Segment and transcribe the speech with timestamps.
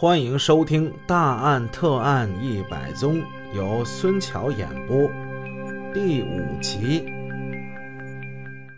[0.00, 3.16] 欢迎收听《大案特案一百宗》，
[3.52, 5.10] 由孙桥演播，
[5.92, 7.04] 第五集。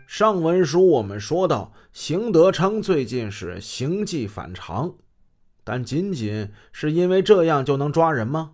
[0.06, 4.95] 上文书我们说到，邢德昌最近是行迹反常，
[5.62, 8.52] 但仅仅是因为这样就能抓人吗？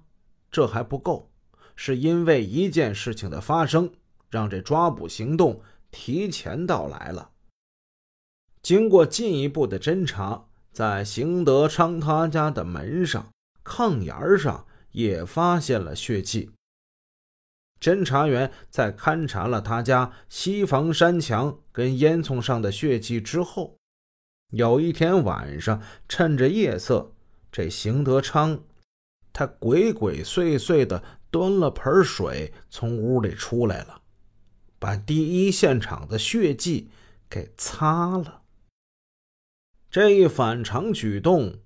[0.50, 1.30] 这还不够，
[1.76, 3.92] 是因为一件事情的发生，
[4.28, 5.60] 让这抓捕行动
[5.92, 7.30] 提前到来了。
[8.60, 10.46] 经过进一步的侦查。
[10.76, 13.30] 在邢德昌他家的门上、
[13.64, 16.50] 炕沿上也发现了血迹。
[17.80, 23.78] 侦查员在勘察了他家西房山墙跟烟囱上的血迹之后，
[24.52, 27.14] 有一天晚上，趁着夜色，
[27.50, 28.62] 这邢德昌
[29.32, 34.02] 他鬼鬼祟祟的端了盆水从屋里出来了，
[34.78, 36.90] 把第一现场的血迹
[37.30, 38.42] 给擦了。
[39.96, 41.60] 这一反常举动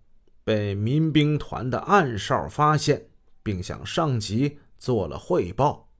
[0.44, 3.08] 被民兵团的暗哨发现，
[3.42, 5.90] 并向上级做了汇报。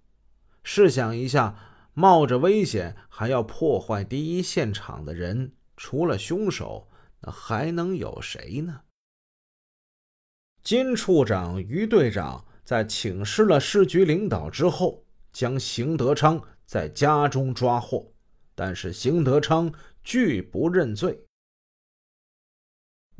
[0.62, 1.56] 试想一下，
[1.92, 6.86] 冒着危险还要破坏第一现场的人，除了凶手，
[7.22, 8.82] 那还能有谁呢？
[10.62, 18.12] 金处长、于队长在请示了市局领导之后，将邢德昌在家中抓获，
[18.54, 19.72] 但是邢德昌
[20.04, 21.26] 拒不认罪。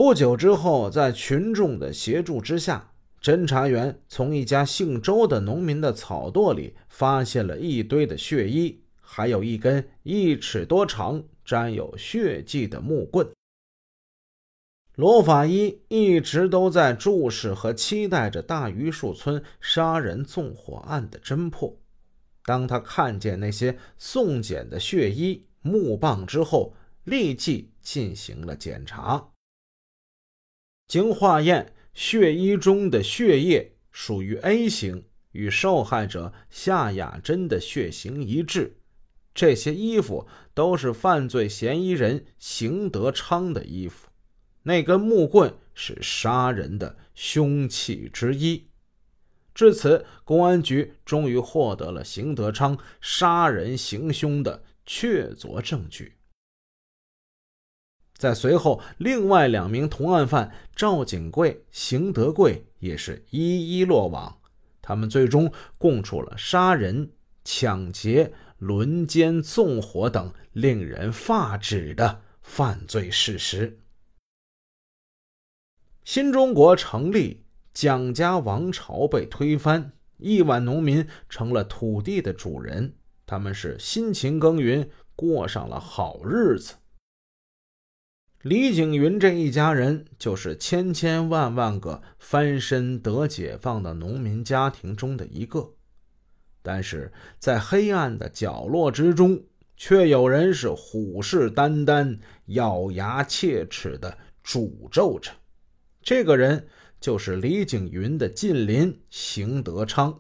[0.01, 13.29] 不久之后，在群众的协助之下，侦查员从一家姓周的农民的草垛里发现了一堆的血衣，还有一根一尺多长、沾有血迹的木棍。
[14.95, 21.79] 罗法医一直都在注视和期待着大榆树村杀人纵火案的侦破。
[22.47, 29.33] 当他看见那些送检的血衣、木棒之后，立即进行了检查。
[30.91, 38.77] 经化验，血衣中的血液属于 A 型，与受害者夏雅珍的血型一致。
[39.33, 44.09] 这些衣服都是犯罪嫌疑人邢德昌的衣服。
[44.65, 48.67] 那根木棍是杀人的凶器之一。
[49.55, 56.17] 至此，公安局终于获得了邢德昌杀人行凶的确凿证据。
[58.21, 64.37] 在随后，另外两名同案犯赵景贵、邢德贵也是一一落网。
[64.83, 67.13] 他们最终供出了杀人、
[67.45, 73.79] 抢劫、轮奸、纵火等令人发指的犯罪事实。
[76.05, 86.75] 新中国成立，蒋家王朝被推翻，亿万农民成了土地的主人，他们是辛勤耕耘，过上了好日子。
[88.43, 95.75] 李景云这一家人，就是千千万万个翻身得解放的农民家庭中的一个，
[96.63, 99.39] 但是在黑暗的角落之中，
[99.77, 105.31] 却有人是虎视眈眈、咬牙切齿的诅咒着。
[106.01, 106.67] 这个人
[106.99, 110.19] 就是李景云的近邻邢德昌。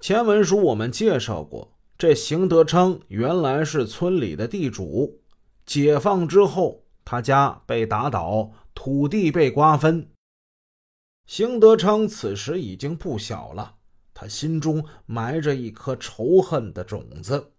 [0.00, 5.20] 前文书我们介绍过，这邢德昌原来是村里的地主，
[5.66, 6.80] 解放之后。
[7.04, 10.08] 他家被打倒，土地被瓜分。
[11.26, 13.76] 邢德昌此时已经不小了，
[14.12, 17.52] 他心中埋着一颗仇恨的种子。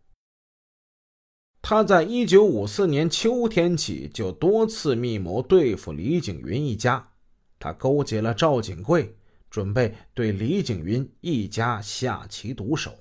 [1.61, 7.09] 他在一九五四年秋天起就多次密谋对付李景云一家，
[7.57, 9.15] 他勾结了赵景贵，
[9.49, 12.93] 准备对李景云一家下其毒手。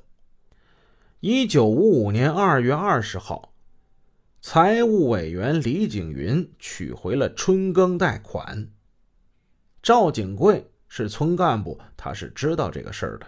[1.20, 3.53] 一九五五年二月二十号。
[4.46, 8.68] 财务委员李景云取回了春耕贷款。
[9.82, 13.26] 赵景贵是村干部，他是知道这个事儿的。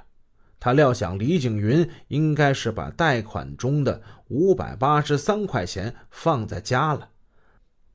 [0.60, 7.08] 他料想李景云应该是把贷款中的五百八十三块钱放在家了，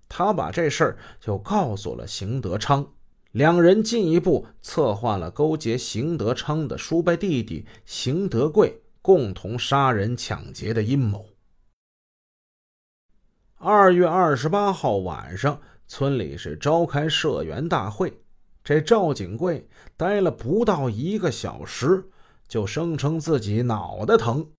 [0.09, 2.91] 他把这事儿就告诉了邢德昌。
[3.33, 11.30] 两人进一步策划了勾结邢德昌的叔伯弟弟邢德贵，共同杀人抢劫的阴谋。
[13.63, 18.11] 二月二十八号晚上，村里是召开社员大会。
[18.63, 22.09] 这赵景贵待了不到一个小时，
[22.47, 24.49] 就声称自己脑袋疼，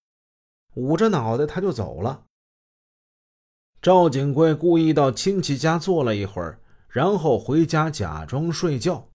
[0.76, 2.22] 捂着脑袋他就走了。
[3.80, 9.08] 赵景贵故意到亲戚家坐了一会儿，然后回家假装睡觉，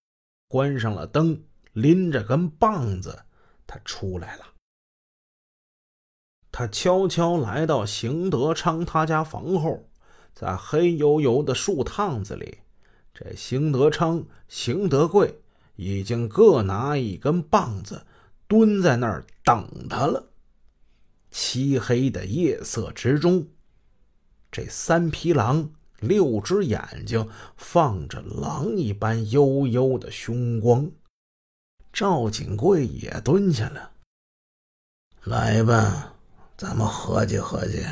[0.49, 1.41] 关上了灯，
[1.71, 3.23] 拎着根棒子，
[3.65, 4.43] 他出来了。
[6.57, 9.87] 他悄悄来到邢德昌他家房后，
[10.33, 12.57] 在黑油油的树趟子里，
[13.13, 15.39] 这邢德昌、邢德贵
[15.75, 18.07] 已经各拿一根棒子，
[18.47, 20.31] 蹲在那儿等他了。
[21.29, 23.49] 漆黑的夜色之中，
[24.51, 25.69] 这三匹狼
[25.99, 30.89] 六只眼睛放着狼一般幽幽的凶光。
[31.93, 33.91] 赵景贵也蹲下了，
[35.23, 36.15] 来吧，
[36.57, 37.85] 咱们合计合计。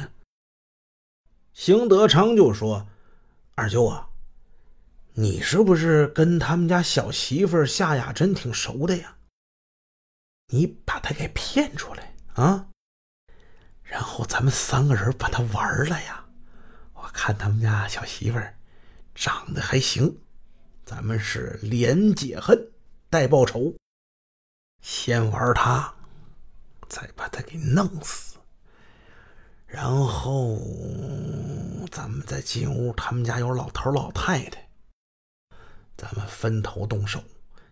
[1.54, 2.88] 邢德昌就说
[3.56, 4.10] ：“二舅啊。”
[5.18, 9.16] 你是不是跟他们家小媳妇夏雅珍挺熟的呀？
[10.48, 12.68] 你把她给骗出来啊，
[13.82, 16.26] 然后咱们三个人把她玩了呀。
[16.96, 18.38] 我看他们家小媳妇
[19.14, 20.20] 长得还行，
[20.84, 22.74] 咱们是连解恨
[23.10, 23.74] 带报仇，
[24.82, 25.96] 先玩她，
[26.90, 28.35] 再把她给弄死，
[29.76, 30.58] 然后
[31.92, 34.70] 咱们再进屋，他们家有老头老太太。
[35.98, 37.22] 咱们分头动手，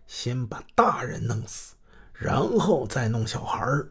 [0.06, 1.74] 先把大人弄死，
[2.12, 3.90] 然后再弄小孩儿。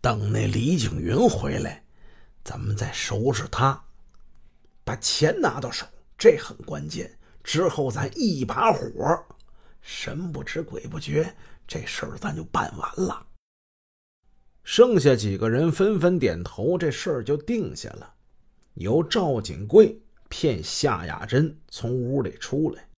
[0.00, 1.84] 等那李景云回来，
[2.42, 3.80] 咱们再收拾他，
[4.82, 5.86] 把钱拿到手，
[6.18, 7.16] 这很关键。
[7.44, 9.24] 之后咱一把火，
[9.82, 11.32] 神不知鬼不觉，
[11.64, 13.24] 这事儿咱就办完了。
[14.66, 18.14] 剩下几个人纷纷点头，这事儿就定下了。
[18.74, 20.02] 由赵景贵。
[20.28, 22.88] 骗夏雅珍从屋里出来。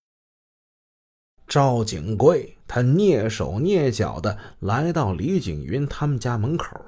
[1.47, 6.81] 赵景贵他蹑手蹑脚的来到李景云他们家门口，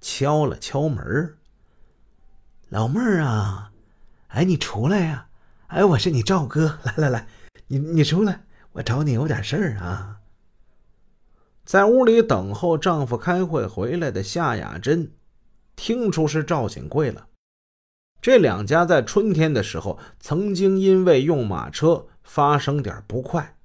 [0.00, 1.36] 敲了敲门。
[2.68, 3.70] 老妹儿啊，
[4.26, 5.28] 哎，你出来呀！
[5.68, 7.28] 哎，我是你赵哥，来来来，
[7.68, 10.18] 你你出来，我找你有点事儿啊。
[11.66, 15.10] 在屋里等候丈夫开会回来的夏雅珍，
[15.74, 17.26] 听出是赵景贵了。
[18.22, 23.56] 这两家在春天的时候曾经因为用马车发生点不快，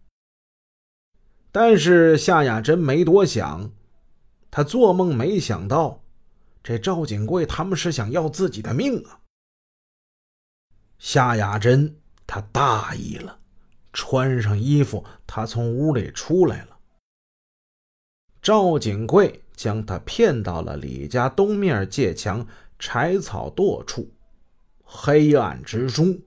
[1.51, 3.69] 但是夏雅珍没多想，
[4.50, 6.04] 她做梦没想到，
[6.63, 9.19] 这赵景贵他们是想要自己的命啊！
[10.97, 13.38] 夏雅珍她大意了，
[13.94, 16.70] 穿上衣服，她从屋里出来了。
[18.42, 22.48] 赵景贵将他骗到了李家东面界墙
[22.80, 24.12] 柴草垛处。
[24.84, 26.20] 黑暗之中，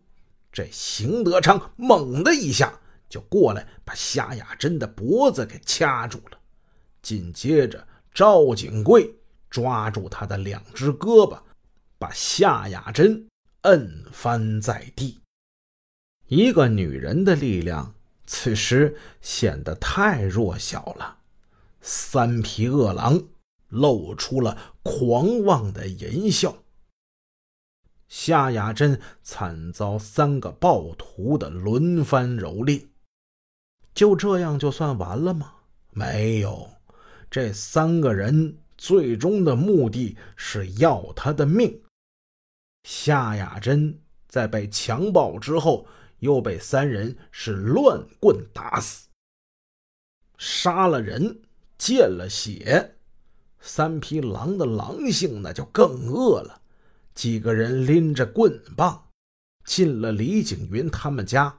[0.53, 2.79] 这邢德昌猛的一下
[3.09, 6.39] 就过来，把夏雅珍的脖子给掐住了。
[7.03, 9.13] 紧接着，赵景贵
[9.51, 11.39] 抓住他的两只胳膊，
[11.99, 13.27] 把夏雅珍
[13.63, 15.21] 摁翻在地。
[16.29, 17.93] 一个女人的力量，
[18.25, 21.19] 此时显得太弱小了。
[21.87, 23.29] 三匹恶狼
[23.69, 26.65] 露出了狂妄的淫笑。
[28.09, 32.87] 夏雅珍惨遭三个暴徒的轮番蹂躏，
[33.95, 35.57] 就这样就算完了吗？
[35.91, 36.71] 没有，
[37.31, 41.83] 这三个人最终的目的是要他的命。
[42.85, 45.87] 夏雅珍在被强暴之后，
[46.21, 49.09] 又被三人是乱棍打死，
[50.39, 51.43] 杀了人，
[51.85, 52.95] 见了血，
[53.61, 56.63] 三匹狼的狼性那就更恶了。
[57.15, 59.09] 几个人拎着棍棒
[59.67, 61.55] 进了李景云他们家，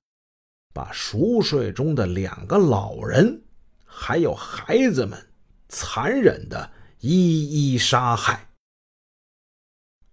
[0.74, 3.44] 把熟睡中的两个老人
[3.86, 5.28] 还有孩子们
[5.70, 6.72] 残忍的
[7.02, 8.50] 一一杀害。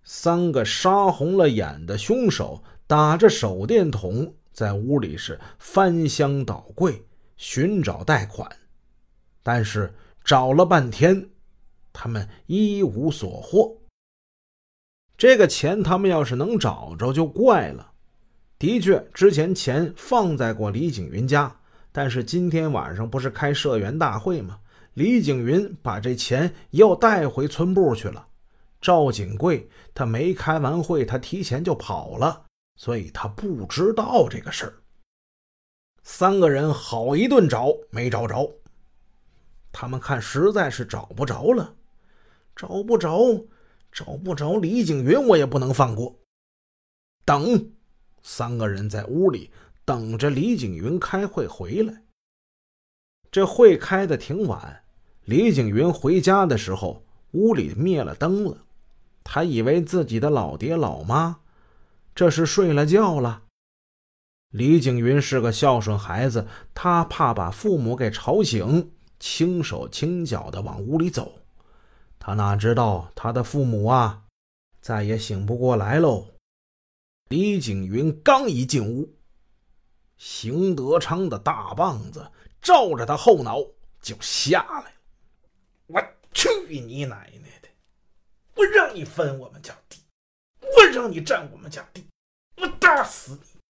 [0.05, 7.03] 三个杀红了眼的凶手打着手电筒在屋里是翻箱倒柜
[7.39, 8.55] 寻找贷款，
[9.43, 11.31] 但是找了半天，
[11.93, 13.77] 他们一无所获。
[15.17, 17.93] 这个钱他们要是能找着就怪了。
[18.59, 21.55] 的确，之前钱放在过李景云家，
[21.91, 24.61] 但是今天晚上不是开社员大会吗？
[24.95, 28.29] 李景云把这钱又带回村部去了。
[28.81, 32.45] 赵景贵他没开完会，他提前就跑了，
[32.77, 34.75] 所以他不知道这个事儿。
[36.03, 38.49] 三个人好一顿找，没找着。
[39.73, 41.75] 他们看实在是找不着了，
[42.55, 43.47] 找不着。
[43.95, 46.17] 找不着李景云，我也不能放过。
[47.27, 47.73] 等，
[48.23, 49.51] 三个人在屋里
[49.85, 52.03] 等着李景云开会回来。
[53.31, 54.83] 这会开的挺晚，
[55.27, 58.65] 李景云回家的时候，屋里灭了灯了。
[59.23, 61.41] 他以为自己的老爹老妈
[62.15, 63.43] 这是睡了觉了。
[64.49, 68.91] 李景云是个孝顺孩子，他怕把父母给吵醒，
[69.23, 71.39] 轻手轻脚的往屋里走。
[72.19, 74.25] 他哪知道他的父母啊，
[74.81, 76.27] 再也醒不过来喽。
[77.29, 79.15] 李景云刚一进屋，
[80.17, 83.59] 邢德昌的大棒子照着他后脑
[84.01, 84.91] 就下来了。
[85.87, 86.03] 我
[86.35, 87.69] 去你奶奶的！
[88.57, 90.01] 我让你分我们家地，
[90.61, 92.05] 我让你占我们家地，
[92.57, 93.61] 我打死你！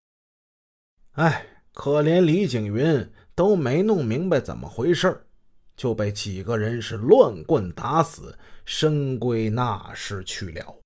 [1.12, 5.26] 哎，可怜李景云都没弄明白怎么回事
[5.82, 10.78] 就被几个人是乱棍打死，身归那时去了。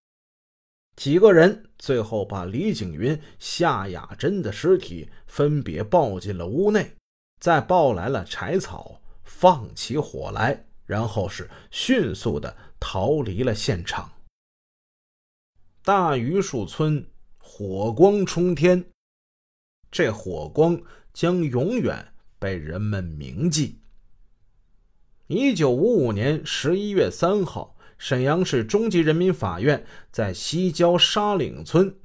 [0.97, 6.97] 几个人最后把李景云、夏雅珍的尸体分别抱进了屋内，
[7.43, 14.11] 再抱来了柴草，放起火来，然后是迅速的逃离了现场。
[15.83, 18.83] 大榆树村火光冲天，
[19.91, 20.81] 这火光
[21.12, 23.79] 将永远被人们铭记。
[25.28, 27.76] 一九五五年十一月三号。
[27.99, 31.97] 沈阳市中级人民法院在西郊沙岭村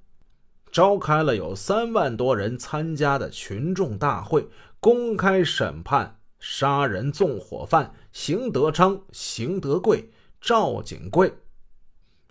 [0.71, 4.47] 召开了有三万多人参加的群众大会，
[4.79, 10.09] 公开审判杀人纵火犯邢德昌、邢德贵、
[10.39, 11.33] 赵景贵，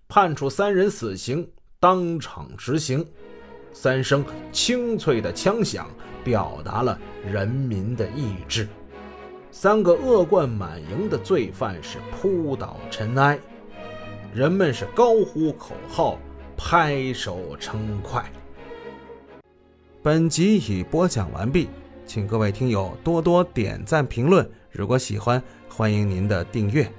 [0.09, 1.47] 判处三人死刑，
[1.79, 3.07] 当场执行。
[3.73, 5.87] 三声清脆的枪响，
[6.25, 6.99] 表达了
[7.31, 8.67] 人民的意志。
[9.53, 13.39] 三个恶贯满盈的罪犯是扑倒尘埃。
[14.33, 16.19] 人们是高呼口号，
[16.57, 18.25] 拍手称快。
[20.03, 21.69] 本集已播讲完毕，
[22.07, 24.49] 请各位听友多多点赞评论。
[24.71, 26.91] 如果喜欢，欢迎您的订阅。